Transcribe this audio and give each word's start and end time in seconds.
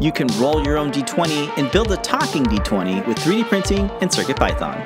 You 0.00 0.12
can 0.12 0.28
roll 0.38 0.64
your 0.64 0.78
own 0.78 0.92
D20 0.92 1.58
and 1.58 1.72
build 1.72 1.90
a 1.90 1.96
talking 1.96 2.44
D20 2.44 3.04
with 3.08 3.18
3D 3.18 3.48
printing 3.48 3.90
and 4.00 4.08
CircuitPython. 4.08 4.78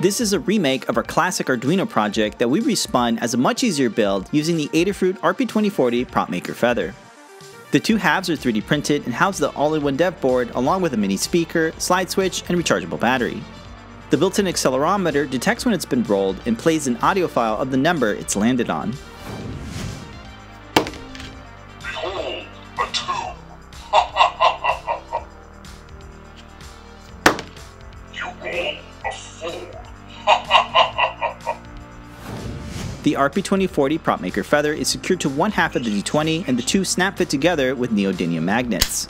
This 0.00 0.20
is 0.20 0.32
a 0.32 0.38
remake 0.38 0.88
of 0.88 0.96
our 0.96 1.02
classic 1.02 1.48
Arduino 1.48 1.88
project 1.88 2.38
that 2.38 2.48
we 2.48 2.60
respun 2.60 3.20
as 3.20 3.34
a 3.34 3.36
much 3.36 3.64
easier 3.64 3.90
build 3.90 4.28
using 4.30 4.56
the 4.56 4.68
Adafruit 4.68 5.18
RP2040 5.18 6.08
Prop 6.08 6.30
Maker 6.30 6.54
Feather. 6.54 6.94
The 7.72 7.80
two 7.80 7.96
halves 7.96 8.30
are 8.30 8.36
3D 8.36 8.64
printed 8.64 9.04
and 9.04 9.14
house 9.14 9.38
the 9.38 9.50
all-in-one 9.50 9.96
dev 9.96 10.20
board 10.20 10.50
along 10.50 10.80
with 10.80 10.94
a 10.94 10.96
mini 10.96 11.16
speaker, 11.16 11.72
slide 11.78 12.08
switch, 12.08 12.44
and 12.48 12.56
rechargeable 12.56 13.00
battery. 13.00 13.42
The 14.10 14.16
built-in 14.16 14.46
accelerometer 14.46 15.28
detects 15.28 15.64
when 15.64 15.74
it's 15.74 15.84
been 15.84 16.04
rolled 16.04 16.40
and 16.46 16.56
plays 16.56 16.86
an 16.86 16.98
audio 16.98 17.26
file 17.26 17.56
of 17.56 17.72
the 17.72 17.76
number 17.76 18.14
it's 18.14 18.36
landed 18.36 18.70
on. 18.70 18.94
You 28.20 28.30
a. 28.44 28.80
The 33.02 33.14
RP2040 33.14 34.02
Prop 34.02 34.20
Maker 34.20 34.44
Feather 34.44 34.74
is 34.74 34.88
secured 34.88 35.20
to 35.20 35.30
one 35.30 35.50
half 35.50 35.74
of 35.74 35.84
the 35.84 36.02
D20 36.02 36.46
and 36.46 36.58
the 36.58 36.62
two 36.62 36.84
snap 36.84 37.16
fit 37.16 37.30
together 37.30 37.74
with 37.74 37.92
neodymium 37.92 38.42
magnets. 38.42 39.08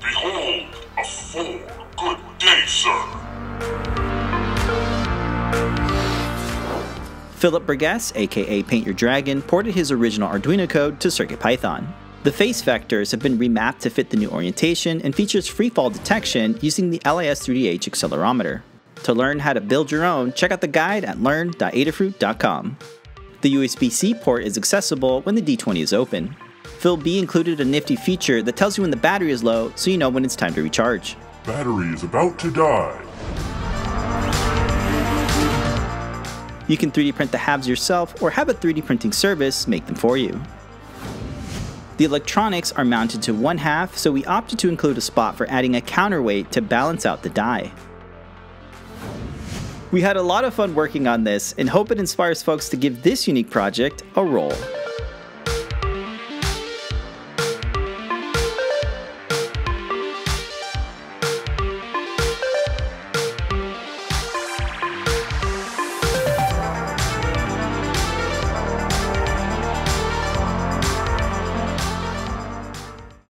Behold, 0.00 0.66
a 0.96 1.04
four. 1.04 1.60
Good 1.98 2.18
day, 2.38 2.62
sir. 2.66 3.16
Philip 7.36 7.66
Burgess, 7.66 8.12
aka 8.16 8.62
Paint 8.62 8.86
Your 8.86 8.94
Dragon, 8.94 9.42
ported 9.42 9.74
his 9.74 9.92
original 9.92 10.30
Arduino 10.30 10.68
code 10.68 10.98
to 11.00 11.08
CircuitPython. 11.08 11.86
The 12.26 12.32
face 12.32 12.60
vectors 12.60 13.12
have 13.12 13.20
been 13.20 13.38
remapped 13.38 13.78
to 13.82 13.88
fit 13.88 14.10
the 14.10 14.16
new 14.16 14.28
orientation 14.28 15.00
and 15.02 15.14
features 15.14 15.48
freefall 15.48 15.92
detection 15.92 16.58
using 16.60 16.90
the 16.90 16.98
LIS3DH 17.04 17.88
accelerometer. 17.88 18.62
To 19.04 19.14
learn 19.14 19.38
how 19.38 19.52
to 19.52 19.60
build 19.60 19.92
your 19.92 20.04
own, 20.04 20.32
check 20.32 20.50
out 20.50 20.60
the 20.60 20.66
guide 20.66 21.04
at 21.04 21.20
learn.adafruit.com. 21.20 22.78
The 23.42 23.54
USB-C 23.54 24.14
port 24.14 24.42
is 24.42 24.58
accessible 24.58 25.20
when 25.22 25.36
the 25.36 25.40
D20 25.40 25.80
is 25.80 25.92
open. 25.92 26.34
Phil 26.64 26.96
B 26.96 27.20
included 27.20 27.60
a 27.60 27.64
nifty 27.64 27.94
feature 27.94 28.42
that 28.42 28.56
tells 28.56 28.76
you 28.76 28.82
when 28.82 28.90
the 28.90 28.96
battery 28.96 29.30
is 29.30 29.44
low 29.44 29.70
so 29.76 29.92
you 29.92 29.96
know 29.96 30.08
when 30.08 30.24
it's 30.24 30.34
time 30.34 30.52
to 30.54 30.64
recharge. 30.64 31.16
Battery 31.44 31.94
is 31.94 32.02
about 32.02 32.40
to 32.40 32.50
die. 32.50 33.02
You 36.66 36.76
can 36.76 36.90
3D 36.90 37.14
print 37.14 37.30
the 37.30 37.38
halves 37.38 37.68
yourself 37.68 38.20
or 38.20 38.30
have 38.30 38.48
a 38.48 38.54
3D 38.54 38.84
printing 38.84 39.12
service 39.12 39.68
make 39.68 39.86
them 39.86 39.94
for 39.94 40.16
you. 40.16 40.42
The 41.96 42.04
electronics 42.04 42.72
are 42.72 42.84
mounted 42.84 43.22
to 43.22 43.32
one 43.32 43.56
half, 43.58 43.96
so 43.96 44.12
we 44.12 44.24
opted 44.26 44.58
to 44.58 44.68
include 44.68 44.98
a 44.98 45.00
spot 45.00 45.36
for 45.36 45.48
adding 45.48 45.76
a 45.76 45.80
counterweight 45.80 46.52
to 46.52 46.60
balance 46.60 47.06
out 47.06 47.22
the 47.22 47.30
die. 47.30 47.72
We 49.92 50.02
had 50.02 50.16
a 50.16 50.22
lot 50.22 50.44
of 50.44 50.52
fun 50.52 50.74
working 50.74 51.06
on 51.06 51.24
this 51.24 51.54
and 51.56 51.70
hope 51.70 51.90
it 51.90 51.98
inspires 51.98 52.42
folks 52.42 52.68
to 52.68 52.76
give 52.76 53.02
this 53.02 53.26
unique 53.26 53.48
project 53.48 54.02
a 54.16 54.24
roll. 54.24 54.52